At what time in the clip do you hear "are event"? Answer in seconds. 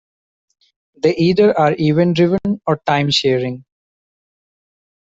1.59-2.15